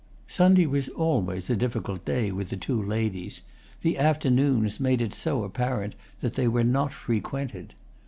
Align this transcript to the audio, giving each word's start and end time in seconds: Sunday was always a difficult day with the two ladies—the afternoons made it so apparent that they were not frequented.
Sunday 0.27 0.65
was 0.65 0.89
always 0.89 1.47
a 1.47 1.55
difficult 1.55 2.03
day 2.05 2.31
with 2.31 2.49
the 2.49 2.57
two 2.57 2.81
ladies—the 2.81 3.99
afternoons 3.99 4.79
made 4.79 4.99
it 4.99 5.13
so 5.13 5.43
apparent 5.43 5.93
that 6.21 6.33
they 6.33 6.47
were 6.47 6.63
not 6.63 6.91
frequented. 6.91 7.75